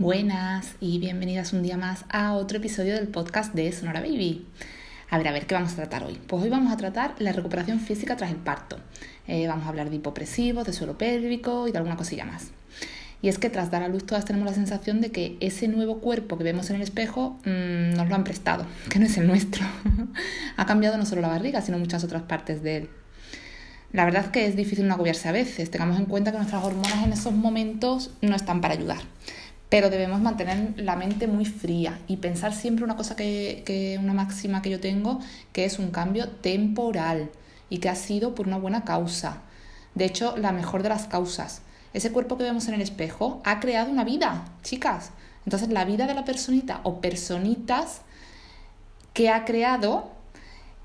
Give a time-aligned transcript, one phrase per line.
[0.00, 4.46] Buenas y bienvenidas un día más a otro episodio del podcast de Sonora Baby.
[5.10, 6.18] A ver, a ver, ¿qué vamos a tratar hoy?
[6.26, 8.78] Pues hoy vamos a tratar la recuperación física tras el parto.
[9.28, 12.48] Eh, vamos a hablar de hipopresivos, de suelo pélvico y de alguna cosilla más.
[13.20, 15.98] Y es que tras dar a luz todas tenemos la sensación de que ese nuevo
[15.98, 19.26] cuerpo que vemos en el espejo mmm, nos lo han prestado, que no es el
[19.26, 19.66] nuestro.
[20.56, 22.90] ha cambiado no solo la barriga, sino muchas otras partes de él.
[23.92, 25.70] La verdad es que es difícil no agobiarse a veces.
[25.70, 29.02] Tengamos en cuenta que nuestras hormonas en esos momentos no están para ayudar
[29.70, 34.12] pero debemos mantener la mente muy fría y pensar siempre una cosa que, que, una
[34.12, 35.20] máxima que yo tengo,
[35.52, 37.30] que es un cambio temporal
[37.70, 39.42] y que ha sido por una buena causa.
[39.94, 41.62] De hecho, la mejor de las causas.
[41.94, 45.12] Ese cuerpo que vemos en el espejo ha creado una vida, chicas.
[45.44, 48.02] Entonces, la vida de la personita o personitas
[49.14, 50.10] que ha creado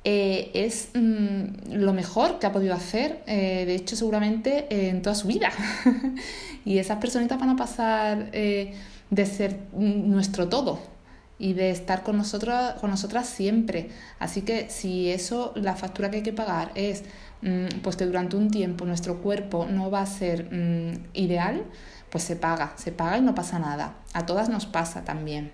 [0.07, 5.01] eh, es mm, lo mejor que ha podido hacer, eh, de hecho seguramente eh, en
[5.01, 5.49] toda su vida.
[6.65, 10.79] y esas personitas van a pasar de ser nuestro todo
[11.39, 13.89] y de estar con, nosotros, con nosotras siempre.
[14.19, 17.03] Así que si eso, la factura que hay que pagar es
[17.41, 21.63] mm, pues que durante un tiempo nuestro cuerpo no va a ser mm, ideal,
[22.11, 23.95] pues se paga, se paga y no pasa nada.
[24.13, 25.51] A todas nos pasa también.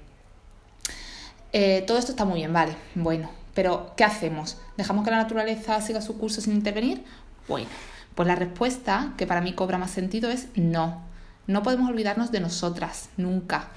[1.87, 2.75] todo esto está muy bien, vale.
[2.95, 4.57] Bueno, pero, ¿qué hacemos?
[4.77, 7.03] ¿Dejamos que la naturaleza siga su curso sin intervenir?
[7.47, 7.67] Bueno,
[8.15, 11.01] pues la respuesta, que para mí cobra más sentido, es no.
[11.47, 13.69] No podemos olvidarnos de nosotras, nunca.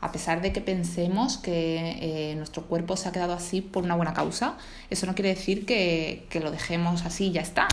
[0.00, 3.96] A pesar de que pensemos que eh, nuestro cuerpo se ha quedado así por una
[3.96, 4.54] buena causa,
[4.90, 7.66] eso no quiere decir que, que lo dejemos así y ya está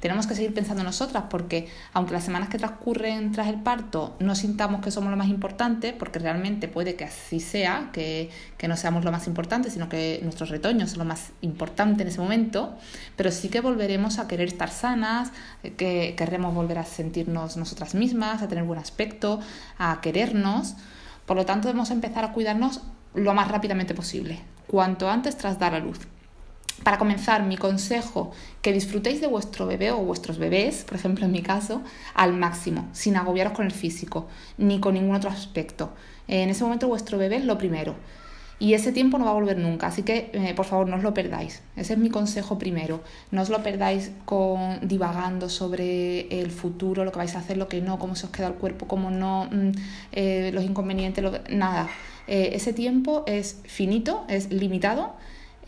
[0.00, 4.34] tenemos que seguir pensando nosotras porque aunque las semanas que transcurren tras el parto no
[4.34, 8.76] sintamos que somos lo más importante, porque realmente puede que así sea, que, que no
[8.76, 12.76] seamos lo más importante, sino que nuestros retoños son lo más importante en ese momento,
[13.16, 15.32] pero sí que volveremos a querer estar sanas,
[15.76, 19.40] que querremos volver a sentirnos nosotras mismas, a tener buen aspecto,
[19.78, 20.74] a querernos.
[21.26, 22.82] Por lo tanto, debemos empezar a cuidarnos
[23.14, 25.98] lo más rápidamente posible, cuanto antes tras dar a luz.
[26.82, 28.32] Para comenzar, mi consejo,
[28.62, 31.82] que disfrutéis de vuestro bebé o vuestros bebés, por ejemplo en mi caso,
[32.14, 34.28] al máximo, sin agobiaros con el físico,
[34.58, 35.92] ni con ningún otro aspecto.
[36.28, 37.94] En ese momento vuestro bebé es lo primero.
[38.58, 41.02] Y ese tiempo no va a volver nunca, así que eh, por favor no os
[41.02, 41.62] lo perdáis.
[41.76, 43.02] Ese es mi consejo primero.
[43.30, 47.68] No os lo perdáis con divagando sobre el futuro, lo que vais a hacer, lo
[47.68, 49.72] que no, cómo se os queda el cuerpo, cómo no, mm,
[50.12, 51.88] eh, los inconvenientes, nada.
[52.28, 55.16] Eh, ese tiempo es finito, es limitado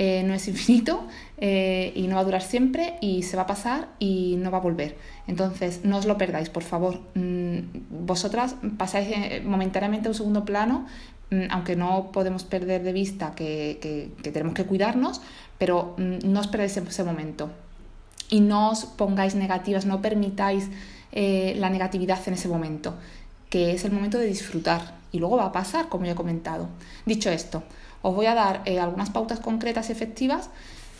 [0.00, 3.46] eh, no es infinito eh, y no va a durar siempre y se va a
[3.46, 4.96] pasar y no va a volver.
[5.26, 7.00] Entonces, no os lo perdáis, por favor.
[7.14, 7.58] Mm,
[8.06, 10.86] vosotras pasáis eh, momentáneamente a un segundo plano,
[11.30, 15.20] mm, aunque no podemos perder de vista que, tenemos que cuidarnos,
[15.58, 17.50] pero mm, no os perdáis ese momento.
[18.30, 20.68] Y no os pongáis negativas, no permitáis
[21.10, 22.94] la negatividad en ese momento,
[23.48, 24.98] que es el momento de disfrutar.
[25.10, 26.68] Y luego va a pasar, como ya he comentado.
[27.06, 27.64] Dicho esto,
[28.02, 30.50] os voy a dar eh, algunas pautas concretas y efectivas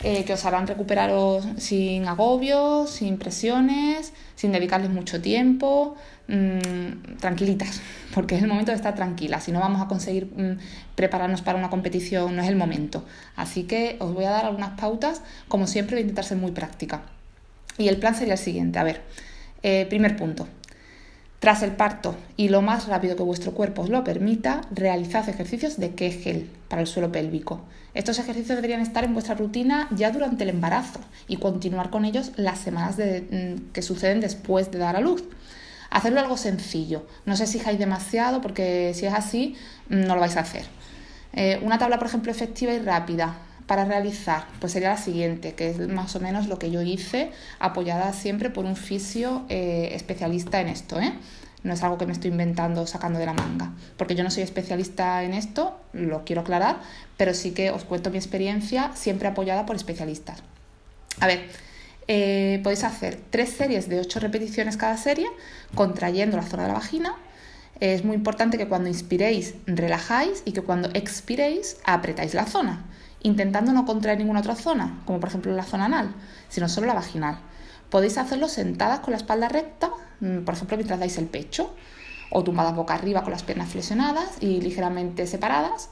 [0.01, 5.97] eh, que os harán recuperaros sin agobios, sin presiones, sin dedicarles mucho tiempo,
[6.29, 7.81] mmm, tranquilitas,
[8.13, 9.43] porque es el momento de estar tranquilas.
[9.43, 10.57] Si no vamos a conseguir mmm,
[10.95, 13.03] prepararnos para una competición, no es el momento.
[13.35, 16.51] Así que os voy a dar algunas pautas, como siempre voy a intentar ser muy
[16.51, 17.01] práctica.
[17.77, 19.01] Y el plan sería el siguiente, a ver,
[19.63, 20.47] eh, primer punto,
[21.39, 25.77] tras el parto y lo más rápido que vuestro cuerpo os lo permita, realizad ejercicios
[25.77, 27.61] de Kegel para el suelo pélvico.
[27.93, 32.33] Estos ejercicios deberían estar en vuestra rutina ya durante el embarazo y continuar con ellos
[32.35, 35.23] las semanas mm, que suceden después de dar a luz.
[35.89, 39.55] Hacerlo algo sencillo, no os exijáis demasiado porque si es así
[39.89, 40.65] mm, no lo vais a hacer.
[41.33, 43.37] Eh, una tabla, por ejemplo, efectiva y rápida
[43.69, 47.29] para realizar, pues sería la siguiente, que es más o menos lo que yo hice,
[47.59, 51.13] apoyada siempre por un fisio eh, especialista en esto, ¿eh?
[51.61, 54.41] No es algo que me estoy inventando, sacando de la manga, porque yo no soy
[54.41, 56.79] especialista en esto, lo quiero aclarar,
[57.15, 60.41] pero sí que os cuento mi experiencia, siempre apoyada por especialistas.
[61.19, 61.47] A ver,
[62.07, 65.27] eh, podéis hacer tres series de ocho repeticiones cada serie,
[65.75, 67.13] contrayendo la zona de la vagina.
[67.79, 72.87] Es muy importante que cuando inspiréis relajáis y que cuando expiréis apretáis la zona
[73.21, 76.13] intentando no contraer ninguna otra zona, como por ejemplo la zona anal,
[76.47, 77.39] sino solo la vaginal.
[77.89, 79.89] Podéis hacerlo sentadas con la espalda recta,
[80.19, 81.73] mm, por ejemplo mientras dais el pecho,
[82.31, 85.89] o tumbadas boca arriba con las piernas flexionadas y ligeramente separadas,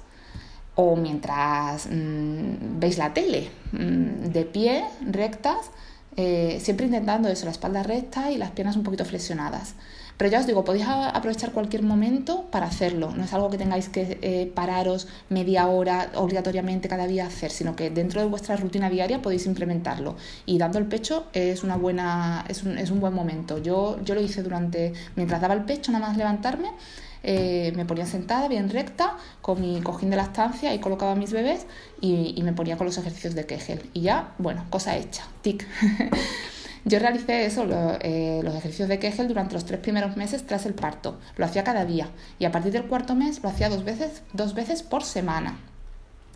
[0.76, 5.72] o mientras mm, veis la tele, mm, de pie, rectas,
[6.16, 9.76] eh, siempre intentando eso, la espalda recta y las piernas un poquito flexionadas.
[10.18, 13.14] Pero ya os digo, podéis aprovechar cualquier momento para hacerlo.
[13.16, 17.52] No es algo que tengáis que eh, pararos media hora obligatoriamente cada día a hacer,
[17.52, 20.16] sino que dentro de vuestra rutina diaria podéis implementarlo.
[20.48, 23.60] Y dando el pecho es una buena, es un, es un buen momento.
[23.60, 26.72] Yo, yo lo hice durante, mientras daba el pecho, nada más levantarme,
[27.24, 31.16] eh, me ponía sentada bien recta con mi cojín de la estancia y colocaba a
[31.16, 31.66] mis bebés
[32.00, 33.90] y, me ponía con los ejercicios de Kegel.
[33.94, 35.68] Y ya, bueno, cosa hecha, tic.
[36.86, 37.66] Yo realicé eso,
[38.02, 41.18] eh, los ejercicios de Kegel durante los tres primeros meses tras el parto.
[41.36, 42.10] Lo hacía cada día
[42.40, 45.58] y a partir del cuarto mes lo hacía dos veces, dos veces por semana.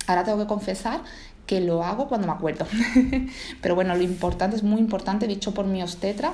[0.07, 1.01] Ahora tengo que confesar
[1.45, 2.65] que lo hago cuando me acuerdo.
[3.61, 6.33] Pero bueno, lo importante es muy importante, dicho por mi obstetra,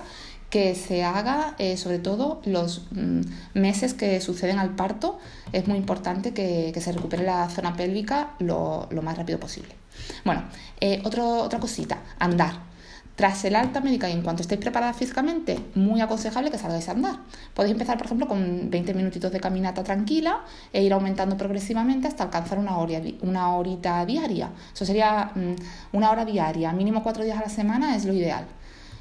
[0.50, 3.21] que se haga eh, sobre todo los mm,
[3.53, 5.19] meses que suceden al parto.
[5.51, 9.75] Es muy importante que, se recupere la zona pélvica lo, más rápido posible.
[10.24, 10.44] Bueno,
[10.80, 12.76] eh, otra cosita, andar.
[13.18, 16.92] Tras el alta médica y en cuanto estéis preparadas físicamente, muy aconsejable que salgáis a
[16.92, 17.16] andar.
[17.56, 20.42] Podéis empezar, por ejemplo, con 20 minutitos de caminata tranquila
[20.72, 24.52] e ir aumentando progresivamente hasta alcanzar una, hora, una horita diaria.
[24.72, 25.56] Eso sería mm,
[25.94, 28.46] una hora diaria, mínimo cuatro días a la semana es lo ideal.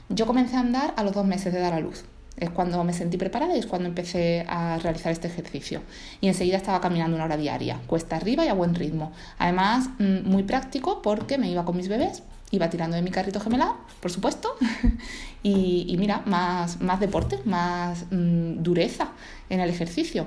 [0.08, 2.06] Yo comencé a andar a los dos meses de dar a luz.
[2.38, 5.82] Es cuando me sentí preparada y es cuando empecé a realizar este ejercicio.
[6.22, 9.12] Y enseguida estaba caminando una hora diaria, cuesta arriba y a buen ritmo.
[9.36, 13.40] Además, mm, muy práctico porque me iba con mis bebés iba tirando de mi carrito
[13.40, 14.56] gemelar, por supuesto,
[15.42, 19.12] y, mira, más, más deporte, más mm, dureza
[19.50, 20.26] en el ejercicio.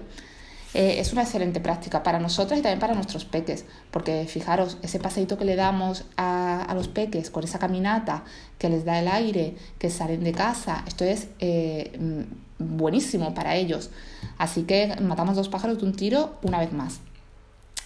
[0.75, 4.99] Eh, es una excelente práctica para nosotras y también para nuestros peques, porque fijaros, ese
[4.99, 8.23] paseito que le damos a, a los peques con esa caminata
[8.59, 13.55] que les da el aire, que salen de casa, esto es eh, mm, buenísimo para
[13.55, 13.89] ellos.
[14.37, 16.99] Así que matamos dos pájaros de un tiro una vez más.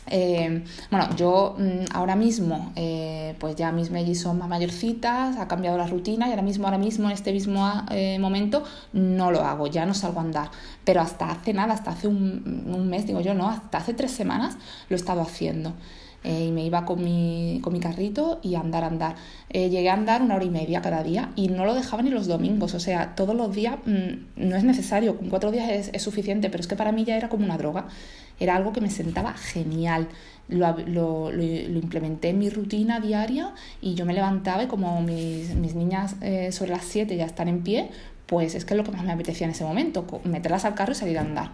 [0.07, 5.47] Eh, bueno, yo mm, ahora mismo, eh, pues ya mis mellizos son más mayorcitas, ha
[5.47, 8.63] cambiado la rutina y ahora mismo, ahora mismo, en este mismo eh, momento,
[8.93, 10.51] no lo hago, ya no salgo a andar.
[10.83, 14.11] Pero hasta hace nada, hasta hace un, un mes, digo yo, no, hasta hace tres
[14.11, 14.57] semanas
[14.89, 15.73] lo he estado haciendo.
[16.23, 19.15] Y me iba con mi, con mi carrito y andar, andar.
[19.49, 22.27] llegué a andar una hora y media cada día y no lo dejaba ni los
[22.27, 26.01] domingos, o sea, todos los días mm, no es necesario, con cuatro días es, es,
[26.01, 27.87] suficiente, pero es que para mí ya era como una droga.
[28.39, 30.07] Era algo que me sentaba genial.
[30.49, 35.55] Lo, lo, lo, implementé en mi rutina diaria y yo me levantaba y como mis,
[35.55, 37.89] mis niñas eh, sobre las 7 ya están en pie,
[38.25, 40.91] pues es que es lo que más me apetecía en ese momento, meterlas al carro
[40.91, 41.51] y salir a andar.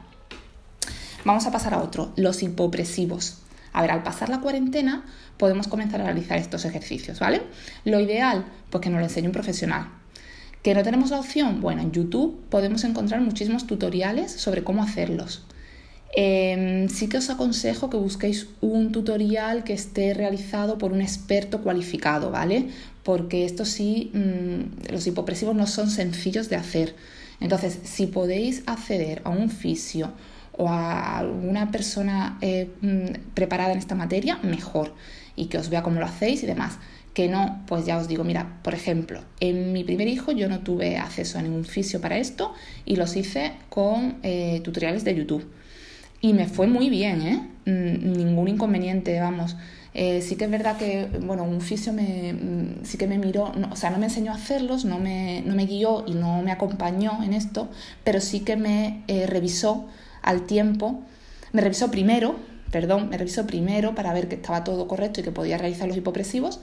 [1.23, 3.37] Vamos a pasar a otro, los hipopresivos.
[3.73, 5.05] A ver, al pasar la cuarentena
[5.37, 7.41] podemos comenzar a realizar estos ejercicios, ¿vale?
[7.85, 9.87] Lo ideal, pues que nos lo enseñe un profesional.
[10.63, 11.61] ¿Que no tenemos la opción?
[11.61, 15.45] Bueno, en YouTube podemos encontrar muchísimos tutoriales sobre cómo hacerlos.
[16.15, 21.61] Em, sí que os aconsejo que busquéis un tutorial que esté realizado por un experto
[21.61, 22.69] cualificado, ¿vale?
[23.03, 26.95] Porque esto sí, mm, los hipopresivos no son sencillos de hacer.
[27.39, 30.11] Entonces, si podéis acceder a un fisio
[30.59, 34.93] o a alguna persona eh, mm, preparada en esta materia, mejor.
[35.37, 36.77] Y que os vea cómo lo hacéis y demás.
[37.13, 40.59] Que no, pues ya os digo, mira, por ejemplo, en mi primer hijo yo no
[40.59, 42.53] tuve acceso a ningún fisio para esto
[42.85, 45.49] y los hice con eh, tutoriales de YouTube.
[46.19, 47.37] Y me fue muy bien, ¿eh?
[47.65, 49.55] Mm, ningún inconveniente, vamos.
[49.93, 53.53] Eh, sí que es verdad que, bueno, un fisio me, mm, sí que me miró,
[53.71, 56.51] o sea, no me enseñó a hacerlos, no me, no me guió y no me
[56.51, 57.69] acompañó en esto,
[58.03, 59.87] pero sí que me revisó
[60.29, 61.01] al tiempo,
[61.53, 62.35] me revisó primero,
[62.71, 65.97] perdón, me revisó primero para ver que estaba todo correcto y que podía realizar los
[65.97, 66.59] hipopresivos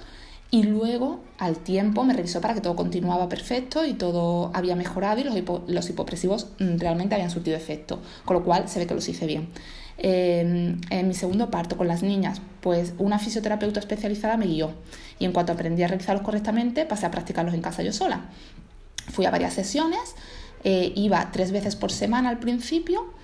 [0.53, 5.21] y luego, al tiempo, me revisó para que todo continuaba perfecto y todo había mejorado
[5.21, 5.25] y
[5.73, 9.27] los, hipopresivos mm, realmente habían surtido efecto, con lo cual se ve que los hice
[9.27, 9.49] bien.
[9.99, 14.71] Em, en mi segundo parto con las niñas, pues una fisioterapeuta especializada me guió
[15.19, 18.27] y en cuanto aprendí a realizarlos correctamente, pasé a practicarlos en casa yo sola.
[19.11, 20.15] Fui a varias sesiones,
[20.63, 23.16] eh, iba tres veces por semana al principio,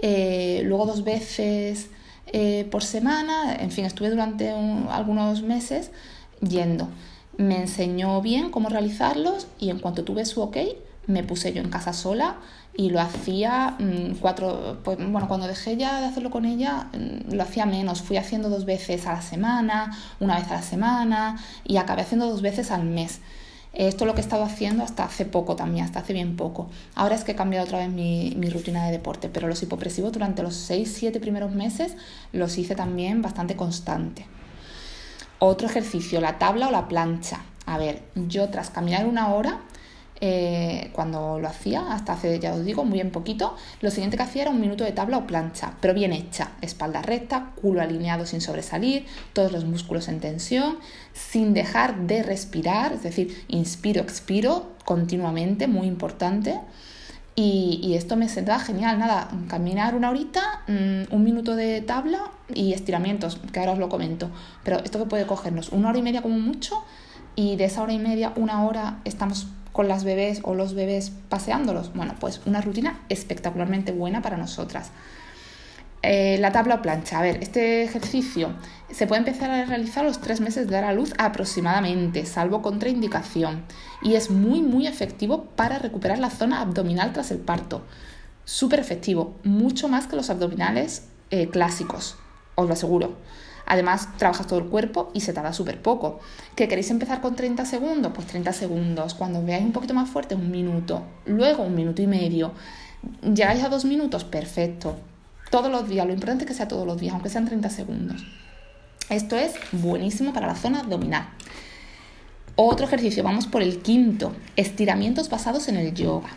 [0.00, 1.90] eh, luego dos veces
[2.32, 4.50] eh, por semana, en fin, estuve durante
[4.90, 5.90] algunos meses
[6.40, 6.88] yendo.
[7.36, 10.56] Me enseñó bien cómo realizarlos y en cuanto tuve su ok,
[11.06, 12.36] me puse yo en casa sola
[12.76, 17.34] y lo hacía mm, cuatro, pues bueno, cuando dejé ya de hacerlo con ella, mm,
[17.34, 21.38] lo hacía menos, fui haciendo dos veces a la semana, una vez a la semana
[21.64, 23.20] y acabé haciendo dos veces al mes.
[23.72, 26.68] Esto es lo que he estado haciendo hasta hace poco también, hasta hace bien poco.
[26.94, 30.12] Ahora es que he cambiado otra vez mi, mi rutina de deporte, pero los hipopresivos
[30.12, 31.96] durante los 6-7 primeros meses
[32.32, 34.26] los hice también bastante constante.
[35.38, 37.40] Otro ejercicio, la tabla o la plancha.
[37.66, 39.60] A ver, yo tras caminar una hora,
[40.20, 44.24] eh, cuando lo hacía, hasta hace, ya os digo, muy en poquito, lo siguiente que
[44.24, 48.26] hacía era un minuto de tabla o plancha, pero bien hecha, espalda recta, culo alineado
[48.26, 50.78] sin sobresalir, todos los músculos en tensión,
[51.12, 56.60] sin dejar de respirar, es decir, inspiro, expiro continuamente, muy importante.
[57.40, 62.72] Y, esto me sentaba genial, nada, caminar una horita, mm, un minuto de tabla y
[62.72, 64.28] estiramientos, que ahora os lo comento.
[64.64, 66.82] Pero esto que puede cogernos una hora y media como mucho
[67.36, 69.46] y de esa hora y media, una hora estamos
[69.78, 71.94] con las bebés o los bebés paseándolos.
[71.94, 74.90] Bueno, pues una rutina espectacularmente buena para nosotras.
[76.02, 77.20] Eh, la tabla o plancha.
[77.20, 78.54] A ver, este ejercicio
[78.90, 83.62] se puede empezar a realizar los tres meses de dar a luz aproximadamente, salvo contraindicación.
[84.02, 87.84] Y es muy, muy efectivo para recuperar la zona abdominal tras el parto.
[88.44, 92.16] Súper efectivo, mucho más que los abdominales eh, clásicos,
[92.56, 93.16] os lo aseguro.
[93.70, 96.20] Además, trabajas todo el cuerpo y se tarda súper poco.
[96.56, 98.12] ¿Que queréis empezar con 30 segundos?
[98.14, 99.12] Pues 30 segundos.
[99.12, 101.02] Cuando veáis un poquito más fuerte, un minuto.
[101.26, 102.52] Luego un minuto y medio.
[103.22, 104.24] ¿Llegáis a dos minutos?
[104.24, 104.96] Perfecto.
[105.50, 106.06] Todos los días.
[106.06, 108.24] Lo importante es que sea todos los días, aunque sean 30 segundos.
[109.10, 111.28] Esto es buenísimo para la zona abdominal.
[112.56, 114.32] Otro ejercicio, vamos por el quinto.
[114.56, 116.30] Estiramientos basados en el yoga.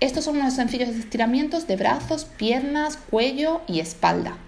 [0.00, 4.38] Estos son unos sencillos estiramientos de brazos, piernas, cuello y espalda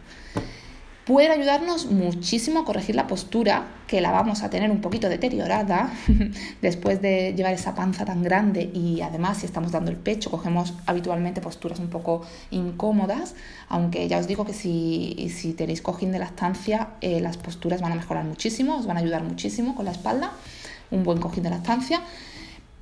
[1.07, 5.93] puede ayudarnos muchísimo a corregir la postura, que la vamos a tener un poquito deteriorada
[6.63, 10.73] después de llevar esa panza tan grande y además si estamos dando el pecho cogemos
[10.87, 13.35] habitualmente posturas un poco incómodas,
[13.69, 17.93] aunque ya os digo que si, si tenéis cojín de lactancia eh, las posturas van
[17.93, 20.33] a mejorar muchísimo, os van a ayudar muchísimo con la espalda,
[20.91, 22.01] un buen cojín de lactancia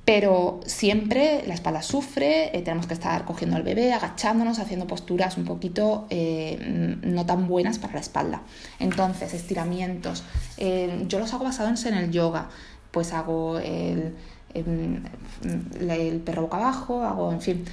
[0.05, 5.37] pero siempre la espalda sufre, eh, tenemos que estar cogiendo al bebé, agachándonos, haciendo posturas
[5.37, 8.41] un poquito eh, no tan buenas para la espalda.
[8.79, 10.23] Entonces, estiramientos.
[10.57, 12.49] Eh, yo los hago basados en el yoga,
[12.91, 14.13] pues hago el,
[14.53, 17.65] el, perro boca abajo, hago, en fin,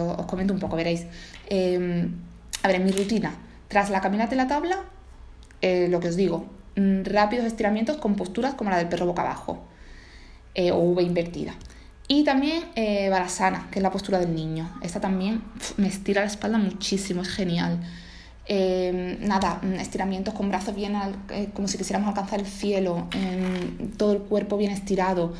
[0.00, 1.02] os comento un poco, veréis.
[1.02, 3.32] a ver, mi rutina,
[3.68, 4.80] tras la caminata y la tabla,
[5.62, 9.62] lo que os digo, mm, rápidos estiramientos con posturas como la del perro boca abajo
[10.72, 11.54] o V invertida.
[12.08, 13.10] Y también eh,
[13.70, 14.70] que es la postura del niño.
[14.80, 15.42] Esta también
[15.76, 17.80] me estira la espalda muchísimo, es genial.
[18.48, 20.94] Eh, nada, estiramientos con brazos bien,
[21.30, 23.08] eh, como si quisiéramos alcanzar el cielo,
[23.96, 25.34] todo el cuerpo bien estirado.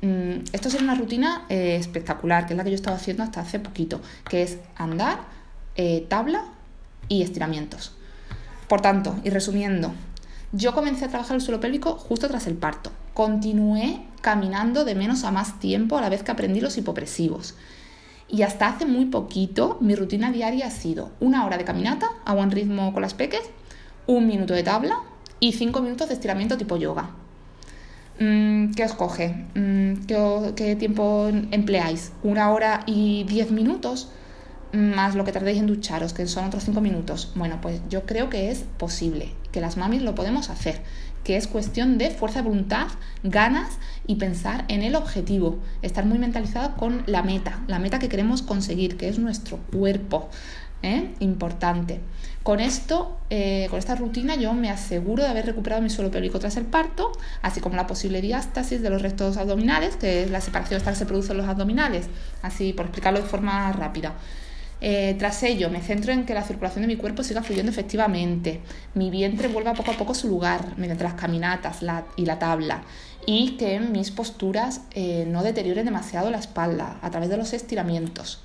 [0.00, 3.40] Mm, esto es una rutina eh, espectacular, que es la que yo estaba haciendo hasta
[3.40, 5.20] hace poquito, que es andar,
[6.08, 6.44] tabla
[7.08, 7.96] y estiramientos.
[8.68, 9.92] Por tanto, y resumiendo,
[10.52, 12.92] yo comencé a trabajar el suelo pélvico justo tras el parto.
[13.12, 17.54] Continué caminando de menos a más tiempo a la vez que aprendí los hipopresivos.
[18.28, 22.32] Y hasta hace muy poquito mi rutina diaria ha sido una hora de caminata a
[22.32, 23.42] buen ritmo con las peques,
[24.06, 25.00] un minuto de tabla
[25.38, 27.10] y cinco minutos de estiramiento tipo yoga.
[28.18, 29.46] Mm, ¿Qué os coge?
[29.54, 32.12] Mm, ¿Qué, ¿Qué, tiempo empleáis?
[32.22, 34.08] ¿Una hora y diez minutos?
[34.72, 37.32] Más lo que tardéis en ducharos, que son otros cinco minutos.
[37.34, 40.80] Bueno, pues yo creo que es posible, que las mamis lo podemos hacer
[41.24, 42.88] que es cuestión de fuerza de voluntad,
[43.22, 48.08] ganas y pensar en el objetivo, estar muy mentalizada con la meta, la meta que
[48.08, 50.28] queremos conseguir, que es nuestro cuerpo.
[50.82, 51.14] ¿eh?
[51.20, 52.00] Importante.
[52.42, 56.40] Con esto, eh, con esta rutina, yo me aseguro de haber recuperado mi suelo pélvico
[56.40, 60.40] tras el parto, así como la posible diástasis de los restos abdominales, que es la
[60.40, 62.08] separación que se produce en los abdominales,
[62.42, 64.14] así por explicarlo de forma rápida.
[64.84, 68.60] Eh, tras ello, me centro en que la circulación de mi cuerpo siga fluyendo efectivamente,
[68.94, 71.84] mi vientre vuelva poco a poco a su lugar mediante las caminatas
[72.16, 72.82] y la tabla
[73.24, 78.42] y que mis posturas eh, no deterioren demasiado la espalda a través de los estiramientos.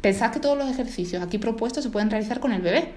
[0.00, 2.94] Pensad que todos los ejercicios aquí propuestos se pueden realizar con el bebé,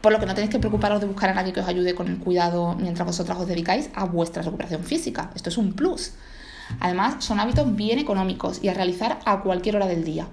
[0.00, 2.06] por lo que no tenéis que preocuparos de buscar a nadie que os ayude con
[2.06, 5.32] el cuidado mientras vosotras os dedicáis a vuestra recuperación física.
[5.34, 6.12] Esto es un plus.
[6.78, 10.28] Además, son hábitos bien económicos y a realizar a cualquier hora del día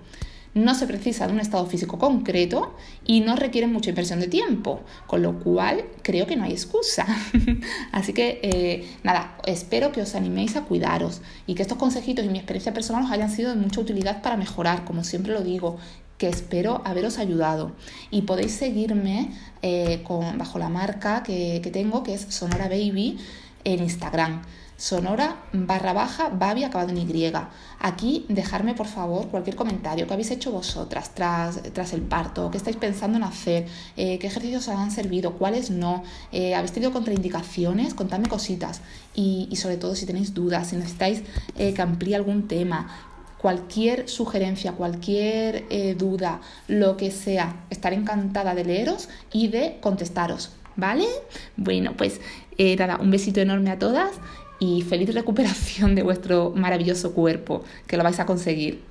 [0.53, 4.81] no se precisa de un estado físico concreto y no requiere mucha inversión de tiempo,
[5.07, 7.05] con lo cual creo que no hay excusa.
[7.91, 12.29] Así que eh, nada, espero que os animéis a cuidaros y que estos consejitos y
[12.29, 15.77] mi experiencia personal os hayan sido de mucha utilidad para mejorar, como siempre lo digo,
[16.17, 17.71] que espero haberos ayudado.
[18.11, 19.31] Y podéis seguirme
[19.61, 20.03] eh,
[20.37, 23.17] bajo la marca que tengo, que es Sonora Baby,
[23.63, 24.41] en Instagram
[24.81, 27.31] sonora barra baja babi acabado en Y.
[27.79, 32.57] Aquí dejarme por favor cualquier comentario que habéis hecho vosotras tras, tras el parto, qué
[32.57, 36.91] estáis pensando en hacer, eh, qué ejercicios os han servido, cuáles no, eh, habéis tenido
[36.91, 38.81] contraindicaciones, contadme cositas
[39.13, 41.21] y, sobre todo si tenéis dudas, si necesitáis
[41.59, 42.87] eh, que amplíe algún tema,
[43.37, 50.51] cualquier sugerencia, cualquier duda, lo que sea, estaré encantada de leeros y de contestaros.
[50.77, 51.05] ¿Vale?
[51.57, 52.21] Bueno, pues
[52.77, 54.11] nada, un besito enorme a todas
[54.61, 58.90] y feliz recuperación de vuestro maravilloso cuerpo, que lo vais a conseguir.